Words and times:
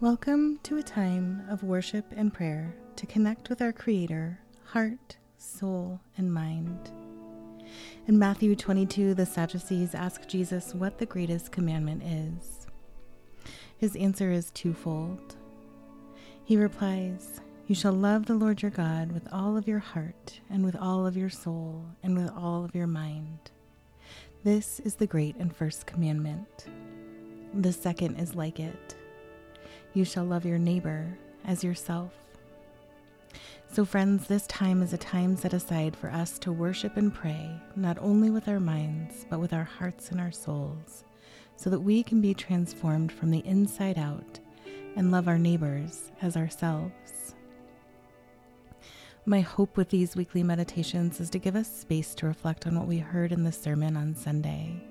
Welcome 0.00 0.60
to 0.62 0.76
a 0.76 0.82
time 0.84 1.42
of 1.50 1.64
worship 1.64 2.04
and 2.14 2.32
prayer 2.32 2.72
to 2.94 3.04
connect 3.04 3.48
with 3.48 3.60
our 3.60 3.72
Creator, 3.72 4.38
heart, 4.66 5.16
soul, 5.38 5.98
and 6.16 6.32
mind. 6.32 6.92
In 8.06 8.16
Matthew 8.16 8.54
22, 8.54 9.14
the 9.14 9.26
Sadducees 9.26 9.96
ask 9.96 10.28
Jesus 10.28 10.72
what 10.72 10.98
the 10.98 11.06
greatest 11.06 11.50
commandment 11.50 12.04
is. 12.04 12.68
His 13.76 13.96
answer 13.96 14.30
is 14.30 14.52
twofold. 14.52 15.34
He 16.44 16.56
replies, 16.56 17.40
You 17.66 17.74
shall 17.74 17.92
love 17.92 18.26
the 18.26 18.36
Lord 18.36 18.62
your 18.62 18.70
God 18.70 19.10
with 19.10 19.26
all 19.32 19.56
of 19.56 19.66
your 19.66 19.80
heart, 19.80 20.38
and 20.48 20.64
with 20.64 20.76
all 20.76 21.08
of 21.08 21.16
your 21.16 21.28
soul, 21.28 21.84
and 22.04 22.16
with 22.16 22.30
all 22.36 22.64
of 22.64 22.72
your 22.72 22.86
mind. 22.86 23.50
This 24.44 24.78
is 24.78 24.94
the 24.94 25.08
great 25.08 25.34
and 25.38 25.52
first 25.52 25.86
commandment. 25.86 26.66
The 27.52 27.72
second 27.72 28.20
is 28.20 28.36
like 28.36 28.60
it 28.60 28.94
you 29.94 30.04
shall 30.04 30.24
love 30.24 30.44
your 30.44 30.58
neighbor 30.58 31.18
as 31.44 31.64
yourself. 31.64 32.12
So, 33.70 33.84
friends, 33.84 34.26
this 34.26 34.46
time 34.46 34.82
is 34.82 34.92
a 34.92 34.98
time 34.98 35.36
set 35.36 35.52
aside 35.52 35.94
for 35.94 36.10
us 36.10 36.38
to 36.40 36.52
worship 36.52 36.96
and 36.96 37.12
pray, 37.12 37.50
not 37.76 37.98
only 38.00 38.30
with 38.30 38.48
our 38.48 38.60
minds, 38.60 39.26
but 39.28 39.40
with 39.40 39.52
our 39.52 39.64
hearts 39.64 40.10
and 40.10 40.20
our 40.20 40.32
souls, 40.32 41.04
so 41.56 41.68
that 41.70 41.80
we 41.80 42.02
can 42.02 42.20
be 42.20 42.32
transformed 42.32 43.12
from 43.12 43.30
the 43.30 43.44
inside 43.46 43.98
out 43.98 44.40
and 44.96 45.10
love 45.10 45.28
our 45.28 45.38
neighbors 45.38 46.10
as 46.22 46.36
ourselves. 46.36 47.34
My 49.26 49.40
hope 49.40 49.76
with 49.76 49.90
these 49.90 50.16
weekly 50.16 50.42
meditations 50.42 51.20
is 51.20 51.28
to 51.30 51.38
give 51.38 51.54
us 51.54 51.70
space 51.70 52.14
to 52.14 52.26
reflect 52.26 52.66
on 52.66 52.74
what 52.74 52.88
we 52.88 52.98
heard 52.98 53.30
in 53.30 53.44
the 53.44 53.52
sermon 53.52 53.94
on 53.94 54.14
Sunday. 54.14 54.82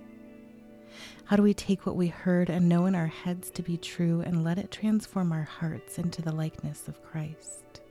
How 1.26 1.36
do 1.36 1.44
we 1.44 1.54
take 1.54 1.86
what 1.86 1.96
we 1.96 2.08
heard 2.08 2.50
and 2.50 2.70
know 2.70 2.86
in 2.86 2.96
our 2.96 3.08
heads 3.08 3.52
to 3.52 3.62
be 3.62 3.78
true 3.78 4.22
and 4.22 4.44
let 4.44 4.58
it 4.58 4.72
transform 4.72 5.32
our 5.32 5.44
hearts 5.44 5.98
into 5.98 6.22
the 6.22 6.32
likeness 6.32 6.88
of 6.88 7.04
Christ? 7.04 7.82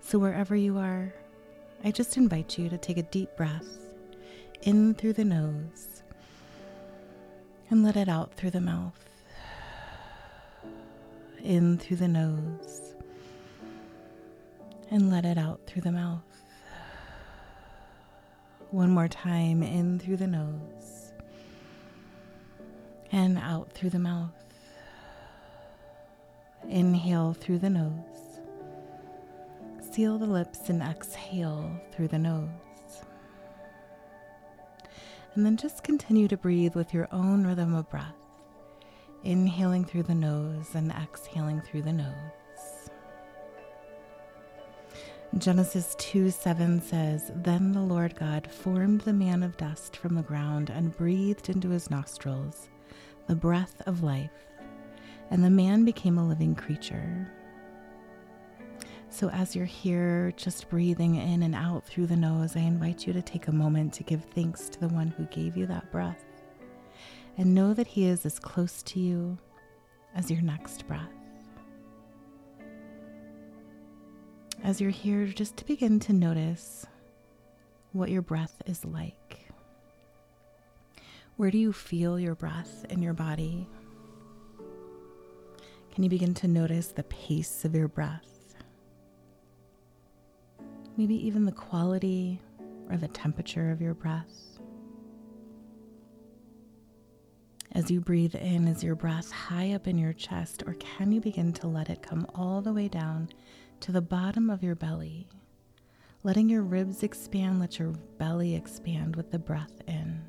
So, 0.00 0.18
wherever 0.18 0.54
you 0.54 0.78
are, 0.78 1.14
I 1.84 1.90
just 1.90 2.16
invite 2.16 2.58
you 2.58 2.68
to 2.68 2.78
take 2.78 2.98
a 2.98 3.02
deep 3.02 3.34
breath 3.36 3.78
in 4.62 4.94
through 4.94 5.14
the 5.14 5.24
nose 5.24 6.02
and 7.70 7.82
let 7.82 7.96
it 7.96 8.08
out 8.08 8.34
through 8.34 8.50
the 8.50 8.60
mouth. 8.60 8.98
In 11.42 11.78
through 11.78 11.96
the 11.96 12.08
nose 12.08 12.94
and 14.90 15.10
let 15.10 15.24
it 15.24 15.38
out 15.38 15.60
through 15.66 15.82
the 15.82 15.90
mouth. 15.90 16.20
One 18.70 18.90
more 18.90 19.08
time 19.08 19.62
in 19.62 19.98
through 19.98 20.18
the 20.18 20.26
nose 20.26 20.91
and 23.12 23.38
out 23.38 23.70
through 23.70 23.90
the 23.90 23.98
mouth. 23.98 24.30
Inhale 26.68 27.34
through 27.34 27.58
the 27.58 27.70
nose. 27.70 28.40
Seal 29.92 30.18
the 30.18 30.26
lips 30.26 30.70
and 30.70 30.82
exhale 30.82 31.70
through 31.92 32.08
the 32.08 32.18
nose. 32.18 32.48
And 35.34 35.44
then 35.44 35.58
just 35.58 35.82
continue 35.82 36.28
to 36.28 36.36
breathe 36.36 36.74
with 36.74 36.94
your 36.94 37.08
own 37.12 37.46
rhythm 37.46 37.74
of 37.74 37.88
breath, 37.90 38.16
inhaling 39.22 39.84
through 39.84 40.04
the 40.04 40.14
nose 40.14 40.74
and 40.74 40.90
exhaling 40.90 41.60
through 41.60 41.82
the 41.82 41.92
nose. 41.92 42.14
Genesis 45.38 45.94
2 45.98 46.30
7 46.30 46.80
says, 46.82 47.32
Then 47.34 47.72
the 47.72 47.80
Lord 47.80 48.14
God 48.16 48.46
formed 48.50 49.00
the 49.02 49.14
man 49.14 49.42
of 49.42 49.56
dust 49.56 49.96
from 49.96 50.14
the 50.14 50.22
ground 50.22 50.68
and 50.68 50.94
breathed 50.94 51.48
into 51.48 51.70
his 51.70 51.90
nostrils 51.90 52.68
the 53.26 53.34
breath 53.34 53.80
of 53.86 54.02
life, 54.02 54.30
and 55.30 55.42
the 55.42 55.50
man 55.50 55.84
became 55.84 56.18
a 56.18 56.26
living 56.26 56.54
creature. 56.54 57.30
So, 59.08 59.28
as 59.28 59.54
you're 59.54 59.66
here, 59.66 60.32
just 60.36 60.70
breathing 60.70 61.16
in 61.16 61.42
and 61.42 61.54
out 61.54 61.84
through 61.84 62.06
the 62.06 62.16
nose, 62.16 62.56
I 62.56 62.60
invite 62.60 63.06
you 63.06 63.12
to 63.12 63.22
take 63.22 63.48
a 63.48 63.52
moment 63.52 63.92
to 63.94 64.02
give 64.02 64.24
thanks 64.24 64.68
to 64.70 64.80
the 64.80 64.88
one 64.88 65.08
who 65.08 65.24
gave 65.26 65.56
you 65.56 65.66
that 65.66 65.90
breath 65.92 66.24
and 67.36 67.54
know 67.54 67.74
that 67.74 67.86
he 67.86 68.06
is 68.06 68.24
as 68.26 68.38
close 68.38 68.82
to 68.82 69.00
you 69.00 69.38
as 70.14 70.30
your 70.30 70.42
next 70.42 70.86
breath. 70.86 71.12
As 74.64 74.80
you're 74.80 74.90
here, 74.90 75.26
just 75.26 75.56
to 75.58 75.66
begin 75.66 75.98
to 76.00 76.12
notice 76.12 76.86
what 77.92 78.10
your 78.10 78.22
breath 78.22 78.62
is 78.66 78.84
like. 78.84 79.21
Where 81.42 81.50
do 81.50 81.58
you 81.58 81.72
feel 81.72 82.20
your 82.20 82.36
breath 82.36 82.86
in 82.88 83.02
your 83.02 83.14
body? 83.14 83.66
Can 85.92 86.04
you 86.04 86.08
begin 86.08 86.34
to 86.34 86.46
notice 86.46 86.92
the 86.92 87.02
pace 87.02 87.64
of 87.64 87.74
your 87.74 87.88
breath? 87.88 88.54
Maybe 90.96 91.16
even 91.26 91.44
the 91.44 91.50
quality 91.50 92.40
or 92.88 92.96
the 92.96 93.08
temperature 93.08 93.72
of 93.72 93.80
your 93.80 93.92
breath. 93.92 94.60
As 97.72 97.90
you 97.90 98.00
breathe 98.00 98.36
in, 98.36 98.68
is 98.68 98.84
your 98.84 98.94
breath 98.94 99.32
high 99.32 99.72
up 99.72 99.88
in 99.88 99.98
your 99.98 100.12
chest, 100.12 100.62
or 100.64 100.74
can 100.74 101.10
you 101.10 101.20
begin 101.20 101.52
to 101.54 101.66
let 101.66 101.90
it 101.90 102.02
come 102.02 102.24
all 102.36 102.62
the 102.62 102.72
way 102.72 102.86
down 102.86 103.30
to 103.80 103.90
the 103.90 104.00
bottom 104.00 104.48
of 104.48 104.62
your 104.62 104.76
belly? 104.76 105.26
Letting 106.22 106.48
your 106.48 106.62
ribs 106.62 107.02
expand, 107.02 107.58
let 107.58 107.80
your 107.80 107.94
belly 108.16 108.54
expand 108.54 109.16
with 109.16 109.32
the 109.32 109.40
breath 109.40 109.82
in. 109.88 110.22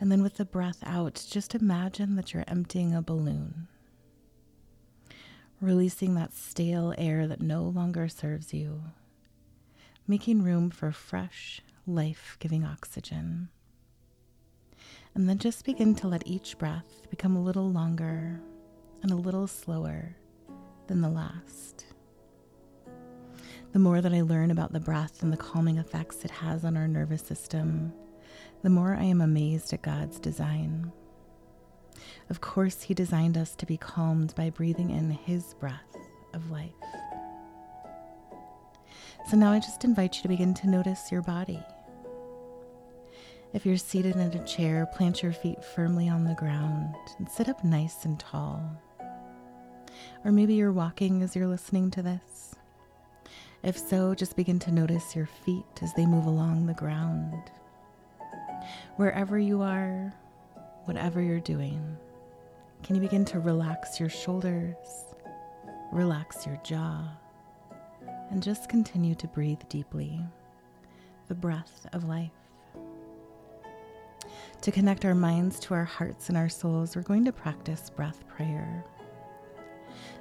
And 0.00 0.12
then 0.12 0.22
with 0.22 0.36
the 0.36 0.44
breath 0.44 0.78
out, 0.84 1.24
just 1.28 1.54
imagine 1.54 2.16
that 2.16 2.32
you're 2.32 2.44
emptying 2.46 2.94
a 2.94 3.02
balloon, 3.02 3.66
releasing 5.60 6.14
that 6.14 6.32
stale 6.32 6.94
air 6.96 7.26
that 7.26 7.40
no 7.40 7.64
longer 7.64 8.08
serves 8.08 8.54
you, 8.54 8.82
making 10.06 10.42
room 10.42 10.70
for 10.70 10.92
fresh, 10.92 11.60
life 11.86 12.36
giving 12.38 12.64
oxygen. 12.64 13.48
And 15.14 15.28
then 15.28 15.38
just 15.38 15.64
begin 15.64 15.96
to 15.96 16.08
let 16.08 16.26
each 16.26 16.58
breath 16.58 17.08
become 17.10 17.34
a 17.34 17.42
little 17.42 17.70
longer 17.70 18.40
and 19.02 19.10
a 19.10 19.16
little 19.16 19.48
slower 19.48 20.14
than 20.86 21.00
the 21.00 21.08
last. 21.08 21.86
The 23.72 23.78
more 23.80 24.00
that 24.00 24.14
I 24.14 24.20
learn 24.20 24.50
about 24.50 24.72
the 24.72 24.80
breath 24.80 25.22
and 25.22 25.32
the 25.32 25.36
calming 25.36 25.78
effects 25.78 26.24
it 26.24 26.30
has 26.30 26.64
on 26.64 26.76
our 26.76 26.88
nervous 26.88 27.22
system, 27.22 27.92
the 28.62 28.70
more 28.70 28.94
I 28.94 29.04
am 29.04 29.20
amazed 29.20 29.72
at 29.72 29.82
God's 29.82 30.18
design. 30.18 30.92
Of 32.30 32.40
course, 32.40 32.82
He 32.82 32.94
designed 32.94 33.38
us 33.38 33.54
to 33.56 33.66
be 33.66 33.76
calmed 33.76 34.34
by 34.34 34.50
breathing 34.50 34.90
in 34.90 35.10
His 35.10 35.54
breath 35.54 35.96
of 36.34 36.50
life. 36.50 36.72
So 39.30 39.36
now 39.36 39.52
I 39.52 39.60
just 39.60 39.84
invite 39.84 40.16
you 40.16 40.22
to 40.22 40.28
begin 40.28 40.54
to 40.54 40.68
notice 40.68 41.12
your 41.12 41.22
body. 41.22 41.62
If 43.54 43.64
you're 43.64 43.76
seated 43.76 44.16
in 44.16 44.20
a 44.20 44.46
chair, 44.46 44.86
plant 44.94 45.22
your 45.22 45.32
feet 45.32 45.64
firmly 45.64 46.08
on 46.08 46.24
the 46.24 46.34
ground 46.34 46.94
and 47.18 47.28
sit 47.28 47.48
up 47.48 47.64
nice 47.64 48.04
and 48.04 48.18
tall. 48.18 48.62
Or 50.24 50.32
maybe 50.32 50.54
you're 50.54 50.72
walking 50.72 51.22
as 51.22 51.34
you're 51.34 51.46
listening 51.46 51.90
to 51.92 52.02
this. 52.02 52.54
If 53.62 53.78
so, 53.78 54.14
just 54.14 54.36
begin 54.36 54.58
to 54.60 54.72
notice 54.72 55.16
your 55.16 55.26
feet 55.26 55.64
as 55.82 55.94
they 55.94 56.06
move 56.06 56.26
along 56.26 56.66
the 56.66 56.74
ground 56.74 57.50
wherever 58.98 59.38
you 59.38 59.62
are, 59.62 60.12
whatever 60.86 61.22
you're 61.22 61.38
doing, 61.38 61.96
can 62.82 62.96
you 62.96 63.00
begin 63.00 63.24
to 63.24 63.38
relax 63.38 64.00
your 64.00 64.08
shoulders, 64.08 64.74
relax 65.92 66.44
your 66.44 66.60
jaw, 66.64 67.08
and 68.32 68.42
just 68.42 68.68
continue 68.68 69.14
to 69.14 69.28
breathe 69.28 69.60
deeply 69.68 70.20
the 71.28 71.34
breath 71.34 71.86
of 71.92 72.08
life? 72.08 72.32
To 74.62 74.72
connect 74.72 75.04
our 75.04 75.14
minds 75.14 75.60
to 75.60 75.74
our 75.74 75.84
hearts 75.84 76.28
and 76.28 76.36
our 76.36 76.48
souls, 76.48 76.96
we're 76.96 77.02
going 77.02 77.24
to 77.24 77.32
practice 77.32 77.90
breath 77.90 78.26
prayer. 78.26 78.84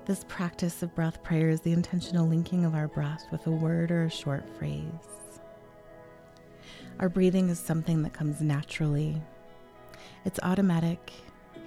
This 0.05 0.23
practice 0.27 0.83
of 0.83 0.93
breath 0.93 1.23
prayer 1.23 1.49
is 1.49 1.61
the 1.61 1.73
intentional 1.73 2.27
linking 2.27 2.63
of 2.63 2.75
our 2.75 2.87
breath 2.87 3.25
with 3.31 3.47
a 3.47 3.51
word 3.51 3.89
or 3.89 4.03
a 4.03 4.11
short 4.11 4.47
phrase. 4.59 5.16
Our 6.99 7.09
breathing 7.09 7.49
is 7.49 7.59
something 7.59 8.01
that 8.01 8.13
comes 8.13 8.41
naturally. 8.41 9.21
It's 10.25 10.39
automatic, 10.41 11.13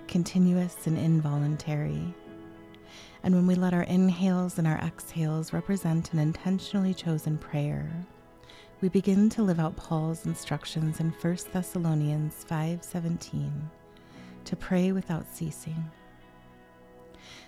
continuous, 0.08 0.88
and 0.88 0.98
involuntary. 0.98 2.12
And 3.22 3.34
when 3.36 3.46
we 3.46 3.54
let 3.54 3.72
our 3.72 3.84
inhales 3.84 4.58
and 4.58 4.66
our 4.66 4.78
exhales 4.78 5.52
represent 5.52 6.12
an 6.12 6.18
intentionally 6.18 6.92
chosen 6.92 7.38
prayer, 7.38 7.88
we 8.80 8.88
begin 8.88 9.28
to 9.30 9.42
live 9.44 9.60
out 9.60 9.76
Paul's 9.76 10.26
instructions 10.26 10.98
in 10.98 11.10
1 11.10 11.52
Thessalonians 11.52 12.44
5:17 12.48 13.70
to 14.46 14.56
pray 14.56 14.90
without 14.90 15.32
ceasing. 15.32 15.92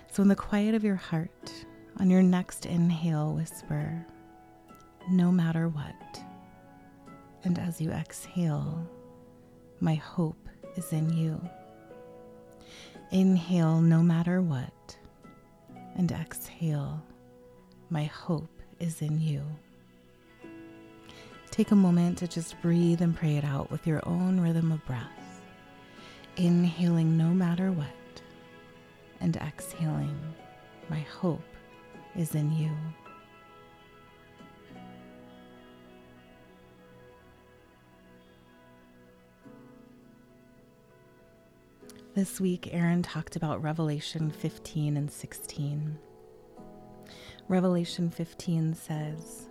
So 0.09 0.23
in 0.23 0.29
the 0.29 0.37
quiet 0.37 0.73
of 0.73 0.85
your 0.85 0.95
heart, 0.95 1.51
on 1.97 2.09
your 2.09 2.23
next 2.23 2.65
inhale 2.65 3.33
whisper, 3.33 4.05
no 5.09 5.33
matter 5.33 5.67
what. 5.67 6.23
And 7.43 7.59
as 7.59 7.81
you 7.81 7.91
exhale, 7.91 8.87
my 9.79 9.95
hope 9.95 10.47
is 10.77 10.93
in 10.93 11.11
you. 11.11 11.41
Inhale 13.11 13.81
no 13.81 14.01
matter 14.01 14.41
what, 14.41 14.97
and 15.95 16.11
exhale, 16.11 17.03
my 17.89 18.05
hope 18.05 18.61
is 18.79 19.01
in 19.01 19.19
you. 19.19 19.43
Take 21.51 21.71
a 21.71 21.75
moment 21.75 22.17
to 22.19 22.27
just 22.27 22.59
breathe 22.61 23.01
and 23.01 23.15
pray 23.15 23.37
it 23.37 23.43
out 23.43 23.69
with 23.69 23.85
your 23.85 24.01
own 24.07 24.39
rhythm 24.39 24.71
of 24.71 24.83
breath. 24.85 25.41
Inhaling 26.37 27.17
no 27.17 27.27
matter 27.27 27.71
what, 27.71 28.21
and 29.19 29.35
exhaling, 29.35 30.19
my 30.89 30.99
hope 30.99 31.43
is 32.15 32.33
in 32.33 32.51
you. 32.51 32.71
This 42.15 42.39
week, 42.39 42.69
Aaron 42.71 43.01
talked 43.01 43.35
about 43.35 43.63
Revelation 43.63 44.29
15 44.29 44.97
and 44.97 45.09
16. 45.09 45.97
Revelation 47.47 48.11
15 48.11 48.75
says, 48.75 49.49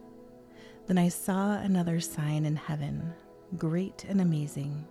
Then 0.87 0.97
I 0.97 1.09
saw 1.09 1.55
another 1.55 1.99
sign 1.99 2.45
in 2.45 2.55
heaven, 2.55 3.13
great 3.59 4.05
and 4.05 4.21
amazing 4.21 4.87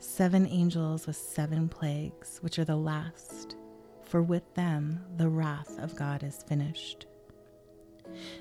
seven 0.00 0.46
angels 0.46 1.06
with 1.06 1.16
seven 1.16 1.68
plagues, 1.68 2.38
which 2.40 2.58
are 2.58 2.64
the 2.64 2.76
last, 2.76 3.56
for 4.04 4.22
with 4.22 4.54
them 4.54 5.00
the 5.16 5.28
wrath 5.28 5.78
of 5.78 5.96
God 5.96 6.22
is 6.22 6.44
finished. 6.48 7.06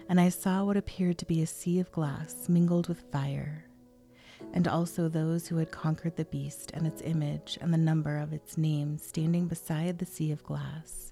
And 0.09 0.19
I 0.19 0.29
saw 0.29 0.63
what 0.63 0.77
appeared 0.77 1.17
to 1.19 1.25
be 1.25 1.41
a 1.41 1.47
sea 1.47 1.79
of 1.79 1.91
glass 1.91 2.47
mingled 2.47 2.87
with 2.87 3.11
fire 3.11 3.65
and 4.53 4.67
also 4.67 5.07
those 5.07 5.47
who 5.47 5.57
had 5.57 5.71
conquered 5.71 6.15
the 6.15 6.25
beast 6.25 6.71
and 6.73 6.85
its 6.87 7.01
image 7.01 7.57
and 7.61 7.73
the 7.73 7.77
number 7.77 8.17
of 8.17 8.33
its 8.33 8.57
name, 8.57 8.97
standing 8.97 9.47
beside 9.47 9.97
the 9.97 10.05
sea 10.05 10.31
of 10.31 10.43
glass, 10.43 11.11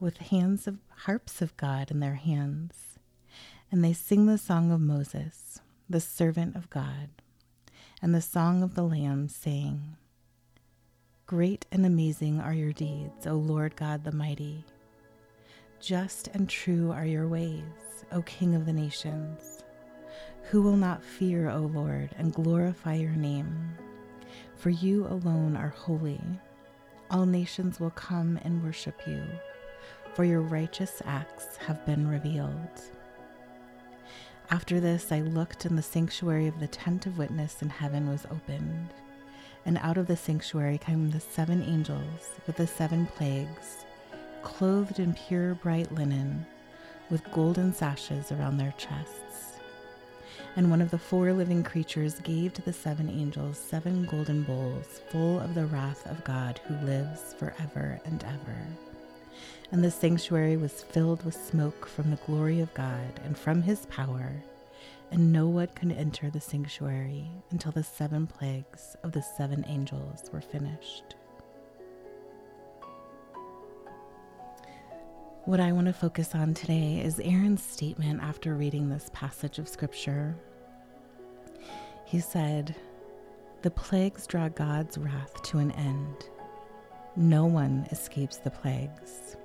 with 0.00 0.18
hands 0.18 0.66
of 0.66 0.78
harps 1.04 1.40
of 1.42 1.56
God 1.56 1.90
in 1.90 2.00
their 2.00 2.14
hands. 2.14 2.98
And 3.70 3.84
they 3.84 3.92
sing 3.92 4.26
the 4.26 4.38
song 4.38 4.70
of 4.70 4.80
Moses, 4.80 5.60
the 5.88 6.00
servant 6.00 6.56
of 6.56 6.70
God, 6.70 7.08
and 8.00 8.14
the 8.14 8.20
song 8.20 8.62
of 8.62 8.74
the 8.74 8.84
Lamb, 8.84 9.28
saying, 9.28 9.96
Great 11.26 11.64
and 11.72 11.86
amazing 11.86 12.38
are 12.38 12.52
your 12.52 12.72
deeds, 12.72 13.26
O 13.26 13.32
Lord 13.32 13.76
God 13.76 14.04
the 14.04 14.12
Mighty. 14.12 14.64
Just 15.80 16.28
and 16.28 16.48
true 16.48 16.92
are 16.92 17.06
your 17.06 17.28
ways, 17.28 18.04
O 18.12 18.22
King 18.22 18.54
of 18.54 18.66
the 18.66 18.72
nations. 18.72 19.63
Who 20.50 20.62
will 20.62 20.76
not 20.76 21.02
fear, 21.02 21.48
O 21.48 21.60
Lord, 21.60 22.10
and 22.18 22.32
glorify 22.32 22.94
your 22.94 23.10
name? 23.10 23.70
For 24.56 24.70
you 24.70 25.06
alone 25.06 25.56
are 25.56 25.70
holy. 25.70 26.20
All 27.10 27.26
nations 27.26 27.80
will 27.80 27.90
come 27.90 28.38
and 28.44 28.62
worship 28.62 29.00
you, 29.06 29.24
for 30.14 30.24
your 30.24 30.42
righteous 30.42 31.02
acts 31.06 31.56
have 31.56 31.84
been 31.86 32.08
revealed. 32.08 32.80
After 34.50 34.80
this, 34.80 35.10
I 35.10 35.20
looked, 35.20 35.64
and 35.64 35.78
the 35.78 35.82
sanctuary 35.82 36.46
of 36.46 36.60
the 36.60 36.68
tent 36.68 37.06
of 37.06 37.18
witness 37.18 37.62
in 37.62 37.70
heaven 37.70 38.08
was 38.08 38.26
opened. 38.30 38.90
And 39.66 39.78
out 39.78 39.96
of 39.96 40.06
the 40.06 40.16
sanctuary 40.16 40.76
came 40.76 41.10
the 41.10 41.20
seven 41.20 41.62
angels 41.62 42.30
with 42.46 42.56
the 42.56 42.66
seven 42.66 43.06
plagues, 43.06 43.86
clothed 44.42 44.98
in 44.98 45.14
pure 45.14 45.54
bright 45.54 45.90
linen, 45.92 46.44
with 47.10 47.32
golden 47.32 47.72
sashes 47.72 48.30
around 48.30 48.58
their 48.58 48.74
chests. 48.76 49.53
And 50.56 50.70
one 50.70 50.80
of 50.80 50.90
the 50.90 50.98
four 50.98 51.32
living 51.32 51.62
creatures 51.62 52.20
gave 52.20 52.54
to 52.54 52.62
the 52.62 52.72
seven 52.72 53.08
angels 53.08 53.58
seven 53.58 54.04
golden 54.06 54.42
bowls 54.42 55.00
full 55.10 55.40
of 55.40 55.54
the 55.54 55.66
wrath 55.66 56.06
of 56.06 56.24
God 56.24 56.60
who 56.66 56.74
lives 56.86 57.34
forever 57.34 58.00
and 58.04 58.22
ever. 58.24 58.66
And 59.72 59.82
the 59.82 59.90
sanctuary 59.90 60.56
was 60.56 60.82
filled 60.82 61.24
with 61.24 61.34
smoke 61.34 61.86
from 61.86 62.10
the 62.10 62.16
glory 62.26 62.60
of 62.60 62.72
God 62.74 63.20
and 63.24 63.36
from 63.36 63.62
his 63.62 63.86
power, 63.86 64.42
and 65.10 65.32
no 65.32 65.48
one 65.48 65.68
could 65.74 65.92
enter 65.92 66.30
the 66.30 66.40
sanctuary 66.40 67.28
until 67.50 67.72
the 67.72 67.82
seven 67.82 68.26
plagues 68.26 68.96
of 69.02 69.12
the 69.12 69.22
seven 69.22 69.64
angels 69.68 70.30
were 70.32 70.40
finished. 70.40 71.16
What 75.46 75.60
I 75.60 75.72
want 75.72 75.88
to 75.88 75.92
focus 75.92 76.34
on 76.34 76.54
today 76.54 77.02
is 77.04 77.20
Aaron's 77.20 77.62
statement 77.62 78.22
after 78.22 78.54
reading 78.54 78.88
this 78.88 79.10
passage 79.12 79.58
of 79.58 79.68
scripture. 79.68 80.34
He 82.06 82.18
said, 82.18 82.74
The 83.60 83.70
plagues 83.70 84.26
draw 84.26 84.48
God's 84.48 84.96
wrath 84.96 85.42
to 85.42 85.58
an 85.58 85.70
end. 85.72 86.30
No 87.14 87.44
one 87.44 87.86
escapes 87.90 88.38
the 88.38 88.50
plagues. 88.50 89.36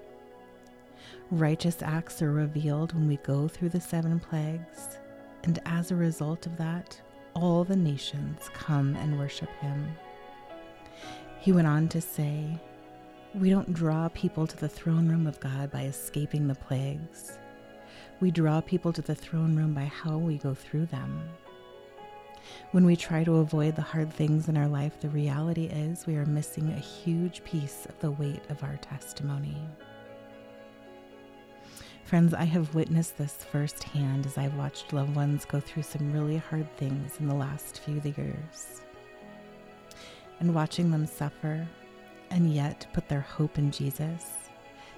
Righteous 1.32 1.82
acts 1.82 2.22
are 2.22 2.32
revealed 2.32 2.94
when 2.94 3.06
we 3.06 3.18
go 3.18 3.50
through 3.50 3.70
the 3.70 3.82
seven 3.82 4.22
plagues, 4.22 5.00
and 5.44 5.60
as 5.66 5.92
a 5.92 5.98
result 5.98 6.46
of 6.46 6.56
that, 6.56 6.98
all 7.34 7.66
the 7.66 7.76
nations 7.76 8.50
come 8.54 8.96
and 8.96 9.20
worship 9.20 9.50
him. 9.60 9.98
He 11.42 11.52
went 11.52 11.68
on 11.68 11.90
to 11.90 12.00
say, 12.00 12.58
we 13.36 13.52
don't 13.52 13.74
draw 13.74 14.10
people 14.10 14.48
to 14.48 14.58
the 14.58 14.68
throne 14.68 15.08
room 15.08 15.28
of 15.28 15.40
God 15.40 15.72
by 15.72 15.84
escaping 15.84 16.48
the 16.48 16.56
plagues. 16.56 17.38
We 18.20 18.32
draw 18.32 18.60
people 18.60 18.92
to 18.94 19.04
the 19.04 19.16
throne 19.16 19.56
room 19.56 19.74
by 19.74 19.86
how 19.86 20.18
we 20.18 20.40
go 20.40 20.56
through 20.56 20.88
them. 20.88 21.30
When 22.72 22.86
we 22.86 22.96
try 22.96 23.24
to 23.24 23.38
avoid 23.38 23.76
the 23.76 23.84
hard 23.84 24.12
things 24.12 24.50
in 24.50 24.58
our 24.58 24.68
life, 24.68 25.00
the 25.00 25.10
reality 25.10 25.66
is 25.66 26.08
we 26.08 26.16
are 26.16 26.26
missing 26.26 26.72
a 26.72 26.80
huge 26.80 27.44
piece 27.44 27.86
of 27.86 28.00
the 28.00 28.12
weight 28.12 28.42
of 28.50 28.64
our 28.64 28.78
testimony. 28.78 29.58
Friends, 32.04 32.34
I 32.34 32.46
have 32.46 32.74
witnessed 32.74 33.20
this 33.20 33.46
firsthand 33.52 34.26
as 34.26 34.40
I've 34.40 34.56
watched 34.56 34.92
loved 34.92 35.16
ones 35.16 35.46
go 35.46 35.60
through 35.60 35.84
some 35.84 36.12
really 36.12 36.38
hard 36.38 36.76
things 36.78 37.18
in 37.20 37.28
the 37.28 37.36
last 37.36 37.82
few 37.82 38.02
years. 38.04 38.82
And 40.40 40.56
watching 40.56 40.90
them 40.90 41.06
suffer 41.06 41.68
and 42.32 42.54
yet 42.54 42.88
put 42.94 43.08
their 43.08 43.22
hope 43.22 43.58
in 43.58 43.72
Jesus 43.72 44.50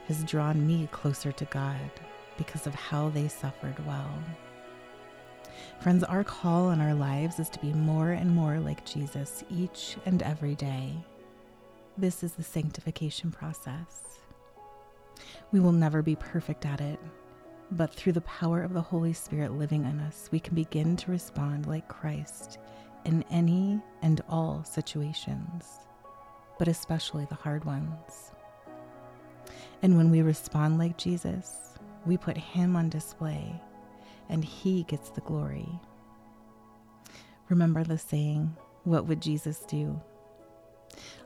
has 0.07 0.23
drawn 0.23 0.65
me 0.65 0.87
closer 0.91 1.31
to 1.31 1.45
God 1.45 1.91
because 2.37 2.67
of 2.67 2.75
how 2.75 3.09
they 3.09 3.27
suffered 3.27 3.85
well. 3.85 4.11
Friends, 5.79 6.03
our 6.03 6.23
call 6.23 6.71
in 6.71 6.81
our 6.81 6.93
lives 6.93 7.39
is 7.39 7.49
to 7.49 7.59
be 7.59 7.73
more 7.73 8.11
and 8.11 8.33
more 8.33 8.59
like 8.59 8.85
Jesus 8.85 9.43
each 9.49 9.97
and 10.05 10.21
every 10.21 10.55
day. 10.55 10.93
This 11.97 12.23
is 12.23 12.33
the 12.33 12.43
sanctification 12.43 13.31
process. 13.31 14.19
We 15.51 15.59
will 15.59 15.71
never 15.71 16.01
be 16.01 16.15
perfect 16.15 16.65
at 16.65 16.81
it, 16.81 16.99
but 17.71 17.93
through 17.93 18.13
the 18.13 18.21
power 18.21 18.63
of 18.63 18.73
the 18.73 18.81
Holy 18.81 19.13
Spirit 19.13 19.53
living 19.53 19.85
in 19.85 19.99
us, 19.99 20.29
we 20.31 20.39
can 20.39 20.55
begin 20.55 20.95
to 20.97 21.11
respond 21.11 21.67
like 21.67 21.87
Christ 21.87 22.57
in 23.05 23.23
any 23.29 23.79
and 24.01 24.21
all 24.29 24.63
situations 24.63 25.81
but 26.61 26.67
especially 26.67 27.25
the 27.25 27.33
hard 27.33 27.65
ones. 27.65 28.33
And 29.81 29.97
when 29.97 30.11
we 30.11 30.21
respond 30.21 30.77
like 30.77 30.95
Jesus, 30.95 31.73
we 32.05 32.17
put 32.17 32.37
Him 32.37 32.75
on 32.75 32.87
display 32.87 33.59
and 34.29 34.45
He 34.45 34.83
gets 34.83 35.09
the 35.09 35.21
glory. 35.21 35.67
Remember 37.49 37.83
the 37.83 37.97
saying, 37.97 38.55
What 38.83 39.07
would 39.07 39.23
Jesus 39.23 39.61
do? 39.61 39.99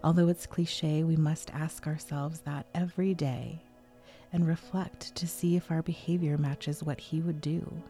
Although 0.06 0.30
it's 0.30 0.48
cliche, 0.48 1.04
we 1.04 1.18
must 1.18 1.54
ask 1.54 1.86
ourselves 1.86 2.39
that 2.46 2.68
every 2.74 3.13
day 3.13 3.62
and 4.32 4.48
reflect 4.48 5.15
to 5.15 5.27
see 5.27 5.58
if 5.58 5.70
our 5.70 5.82
behavior 5.82 6.38
matches 6.38 6.82
what 6.82 7.01
He 7.01 7.20
would 7.20 7.42
do. 7.42 7.84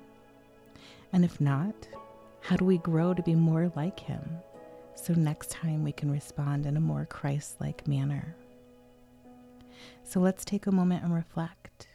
And 1.13 1.23
if 1.23 1.39
not, 1.39 1.75
how 2.41 2.55
do 2.55 2.65
we 2.65 2.79
grow 2.79 3.13
to 3.13 3.21
be 3.21 3.35
more 3.35 3.71
like 3.75 3.99
Him? 3.99 4.39
So 4.95 5.13
next 5.13 5.51
time 5.51 5.83
we 5.83 5.91
can 5.91 6.09
respond 6.09 6.65
in 6.65 6.77
a 6.77 6.81
more 6.81 7.05
Christ 7.05 7.59
like 7.59 7.87
manner. 7.87 8.35
So 10.03 10.19
let's 10.19 10.45
take 10.45 10.65
a 10.65 10.71
moment 10.71 11.03
and 11.03 11.13
reflect. 11.13 11.87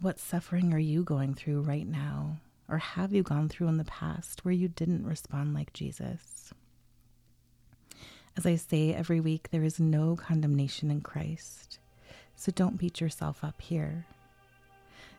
What 0.00 0.18
suffering 0.18 0.72
are 0.72 0.78
you 0.78 1.02
going 1.02 1.34
through 1.34 1.62
right 1.62 1.86
now, 1.86 2.38
or 2.68 2.78
have 2.78 3.12
you 3.12 3.22
gone 3.22 3.48
through 3.48 3.68
in 3.68 3.78
the 3.78 3.84
past 3.84 4.44
where 4.44 4.54
you 4.54 4.68
didn't 4.68 5.06
respond 5.06 5.54
like 5.54 5.72
Jesus? 5.72 6.52
As 8.36 8.46
I 8.46 8.56
say 8.56 8.92
every 8.92 9.20
week, 9.20 9.48
there 9.50 9.64
is 9.64 9.80
no 9.80 10.14
condemnation 10.16 10.90
in 10.90 11.00
Christ, 11.00 11.78
so 12.36 12.52
don't 12.52 12.78
beat 12.78 13.00
yourself 13.00 13.42
up 13.42 13.60
here. 13.60 14.06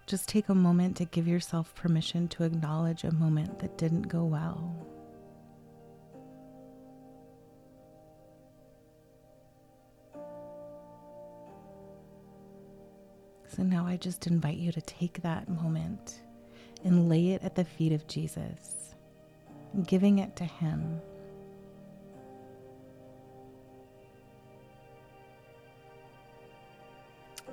Just 0.05 0.29
take 0.29 0.47
a 0.47 0.55
moment 0.55 0.95
to 0.97 1.05
give 1.05 1.27
yourself 1.27 1.75
permission 1.75 2.27
to 2.29 2.43
acknowledge 2.43 3.03
a 3.03 3.13
moment 3.13 3.59
that 3.59 3.77
didn't 3.77 4.03
go 4.03 4.23
well 4.23 4.87
So 13.57 13.63
now 13.63 13.87
I 13.87 13.97
just 13.97 14.27
invite 14.27 14.57
you 14.57 14.71
to 14.71 14.81
take 14.81 15.23
that 15.23 15.49
moment 15.49 16.21
and 16.83 17.09
lay 17.09 17.31
it 17.31 17.41
at 17.41 17.55
the 17.55 17.65
feet 17.65 17.91
of 17.91 18.05
Jesus, 18.07 18.93
giving 19.87 20.19
it 20.19 20.35
to 20.35 20.45
Him. 20.45 21.01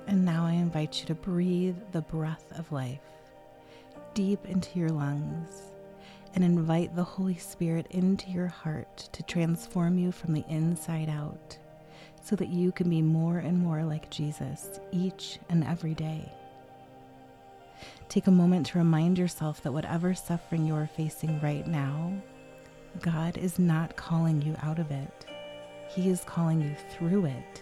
And 0.05 0.23
now 0.23 0.45
I 0.45 0.51
invite 0.51 0.99
you 0.99 1.07
to 1.07 1.15
breathe 1.15 1.77
the 1.91 2.01
breath 2.01 2.45
of 2.55 2.71
life 2.71 2.99
deep 4.13 4.45
into 4.45 4.77
your 4.77 4.89
lungs 4.89 5.63
and 6.35 6.43
invite 6.43 6.95
the 6.95 7.03
Holy 7.03 7.35
Spirit 7.35 7.87
into 7.89 8.29
your 8.29 8.47
heart 8.47 9.09
to 9.11 9.23
transform 9.23 9.97
you 9.97 10.11
from 10.11 10.33
the 10.33 10.45
inside 10.47 11.09
out 11.09 11.57
so 12.25 12.35
that 12.35 12.49
you 12.49 12.71
can 12.71 12.89
be 12.89 13.03
more 13.03 13.37
and 13.37 13.59
more 13.59 13.83
like 13.83 14.09
Jesus 14.09 14.79
each 14.91 15.37
and 15.47 15.63
every 15.63 15.93
day. 15.93 16.27
Take 18.09 18.25
a 18.25 18.31
moment 18.31 18.65
to 18.67 18.79
remind 18.79 19.19
yourself 19.19 19.61
that 19.61 19.73
whatever 19.73 20.15
suffering 20.15 20.65
you 20.65 20.73
are 20.73 20.89
facing 20.97 21.39
right 21.41 21.67
now, 21.67 22.13
God 23.01 23.37
is 23.37 23.59
not 23.59 23.95
calling 23.95 24.41
you 24.41 24.55
out 24.63 24.79
of 24.79 24.89
it. 24.89 25.27
He 25.87 26.09
is 26.09 26.23
calling 26.23 26.61
you 26.61 26.75
through 26.89 27.25
it 27.25 27.61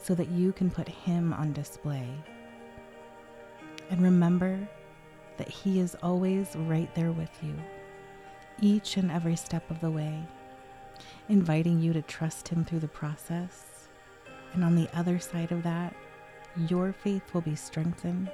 so 0.00 0.14
that 0.14 0.28
you 0.28 0.52
can 0.52 0.70
put 0.70 0.88
Him 0.88 1.32
on 1.32 1.52
display. 1.52 2.06
And 3.90 4.00
remember 4.00 4.56
that 5.36 5.48
He 5.48 5.80
is 5.80 5.96
always 6.00 6.54
right 6.54 6.94
there 6.94 7.10
with 7.10 7.30
you, 7.42 7.54
each 8.60 8.98
and 8.98 9.10
every 9.10 9.34
step 9.34 9.68
of 9.68 9.80
the 9.80 9.90
way, 9.90 10.22
inviting 11.28 11.80
you 11.80 11.92
to 11.92 12.02
trust 12.02 12.46
Him 12.46 12.64
through 12.64 12.80
the 12.80 12.88
process. 12.88 13.69
And 14.52 14.64
on 14.64 14.74
the 14.74 14.88
other 14.96 15.18
side 15.18 15.52
of 15.52 15.62
that, 15.62 15.94
your 16.68 16.92
faith 16.92 17.22
will 17.32 17.40
be 17.40 17.54
strengthened, 17.54 18.30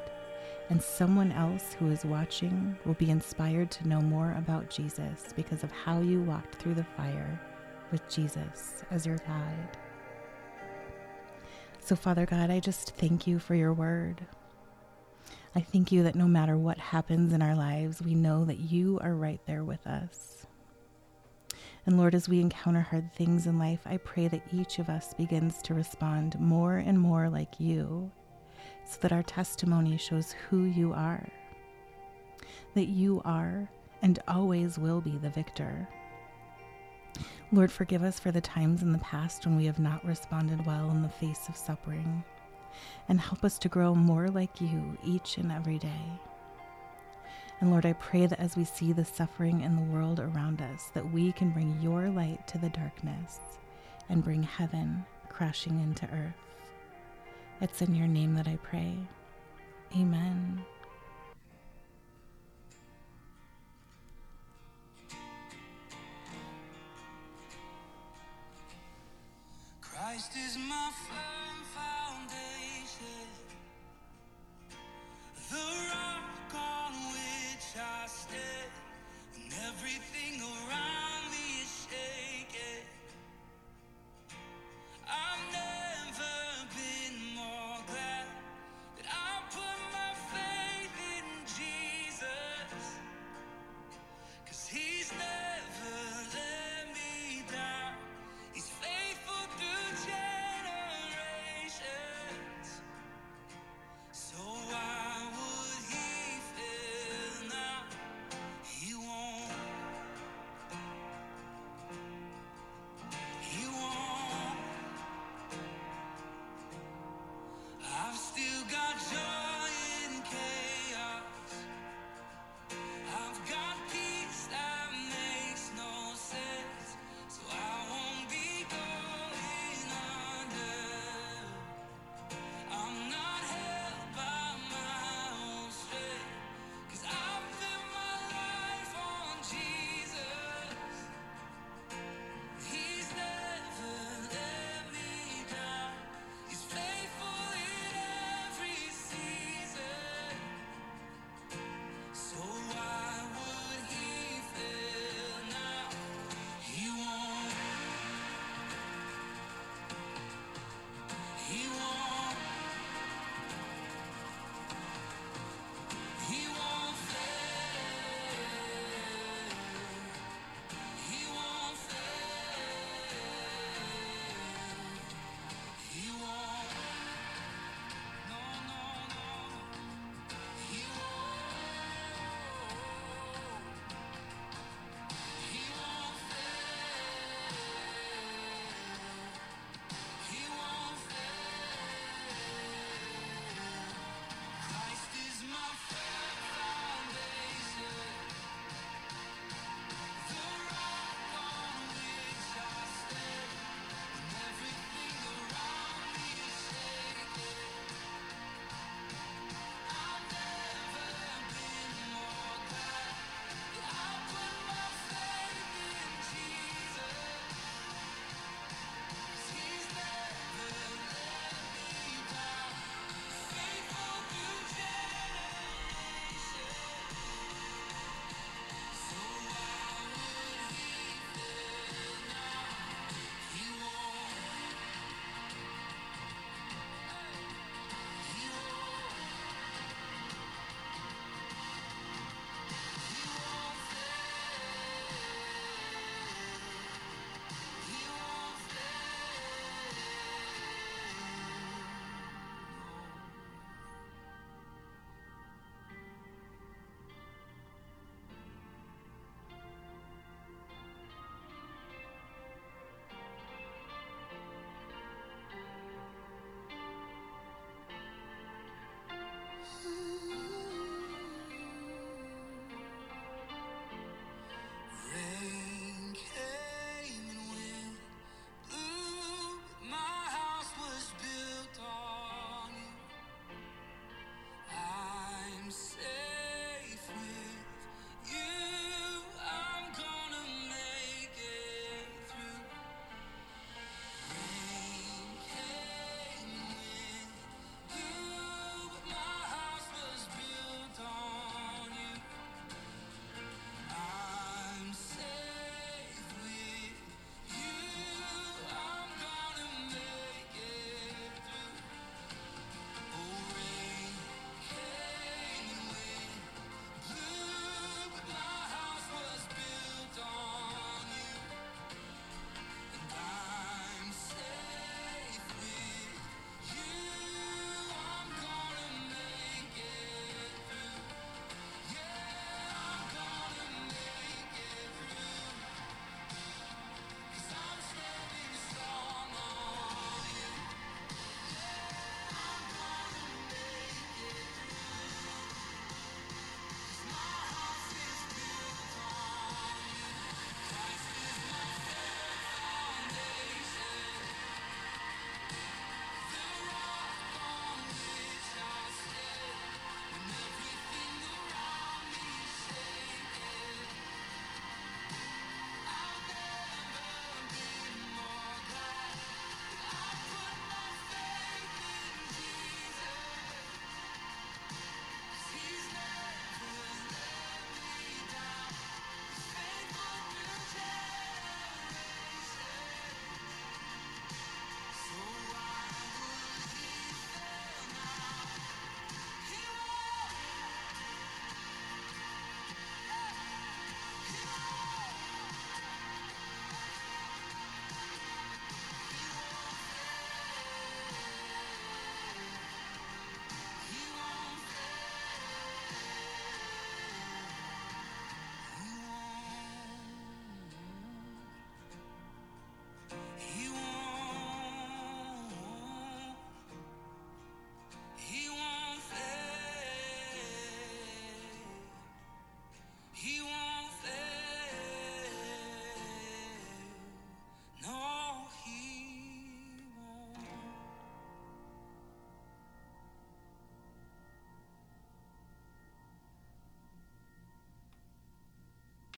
and 0.70 0.82
someone 0.82 1.30
else 1.32 1.75
who 1.75 1.90
is 1.90 2.04
watching 2.04 2.76
will 2.85 2.94
be 2.94 3.11
inspired 3.11 3.70
to 3.73 3.88
know 3.88 4.00
more 4.00 4.35
about 4.38 4.70
Jesus 4.70 5.26
because 5.37 5.62
of 5.62 5.70
how 5.70 6.00
you 6.00 6.23
walked 6.23 6.56
through 6.56 6.75
the 6.75 6.87
fire 6.96 7.40
with 7.92 8.08
Jesus 8.08 8.82
as 8.90 9.06
your 9.06 9.18
guide. 9.18 9.76
So, 11.78 11.94
Father 11.94 12.26
God, 12.26 12.50
I 12.50 12.58
just 12.58 12.96
thank 12.96 13.26
you 13.26 13.38
for 13.38 13.54
your 13.54 13.73
word. 13.73 14.26
I 15.54 15.61
thank 15.61 15.92
you 15.92 16.02
that 16.02 16.16
no 16.16 16.26
matter 16.26 16.56
what 16.56 16.78
happens 16.78 17.32
in 17.32 17.42
our 17.42 17.54
lives, 17.54 18.02
we 18.02 18.14
know 18.14 18.44
that 18.44 18.58
you 18.58 18.99
are 19.02 19.14
right 19.14 19.40
there 19.46 19.62
with 19.62 19.87
us. 19.87 20.46
And 21.87 21.97
Lord, 21.97 22.16
as 22.16 22.28
we 22.28 22.40
encounter 22.40 22.81
hard 22.81 23.12
things 23.12 23.47
in 23.47 23.61
life, 23.61 23.81
I 23.87 23.97
pray 23.99 24.26
that 24.28 24.43
each 24.52 24.81
of 24.81 24.88
us 24.88 25.14
begins 25.14 25.62
to 25.62 25.75
respond 25.75 26.38
more 26.40 26.78
and 26.78 27.00
more 27.00 27.28
like 27.28 27.61
you 27.61 28.11
so 28.85 28.99
that 29.00 29.12
our 29.12 29.23
testimony 29.23 29.97
shows 29.97 30.33
who 30.33 30.64
you 30.64 30.93
are. 30.93 31.26
That 32.75 32.88
you 32.88 33.23
are 33.25 33.71
and 34.02 34.19
always 34.26 34.78
will 34.78 35.00
be 35.00 35.16
the 35.19 35.31
victor. 35.31 35.88
Lord, 37.52 37.71
forgive 37.71 38.02
us 38.02 38.19
for 38.19 38.33
the 38.33 38.40
times 38.40 38.83
in 38.83 38.93
the 38.93 38.99
past 38.99 39.47
when 39.47 39.57
we 39.57 39.66
have 39.66 39.78
not 39.78 40.05
responded 40.05 40.66
well 40.66 40.90
in 40.90 41.02
the 41.02 41.09
face 41.09 41.49
of 41.49 41.57
suffering 41.57 42.25
and 43.09 43.21
help 43.21 43.45
us 43.45 43.59
to 43.61 43.69
grow 43.69 43.95
more 43.95 44.28
like 44.28 44.61
you 44.61 44.99
each 45.05 45.38
and 45.38 45.52
every 45.52 45.78
day. 45.78 46.21
And 47.60 47.70
Lord, 47.70 47.86
I 47.86 47.94
pray 47.94 48.26
that 48.26 48.38
as 48.38 48.56
we 48.56 48.64
see 48.64 48.92
the 48.92 49.04
suffering 49.04 49.62
in 49.62 49.76
the 49.76 49.82
world 49.82 50.20
around 50.20 50.60
us, 50.60 50.90
that 50.92 51.10
we 51.10 51.32
can 51.32 51.50
bring 51.50 51.78
your 51.80 52.10
light 52.10 52.46
to 52.48 52.58
the 52.58 52.68
darkness 52.68 53.40
and 54.08 54.22
bring 54.22 54.42
heaven 54.42 55.04
crashing 55.28 55.80
into 55.80 56.06
earth. 56.06 56.34
It's 57.60 57.80
in 57.80 57.94
your 57.94 58.08
name 58.08 58.34
that 58.34 58.46
I 58.46 58.58
pray. 58.62 58.94
Amen. 59.98 60.62
Christ 69.80 70.32
is 70.36 70.58
my 70.58 70.90
first. 71.08 71.55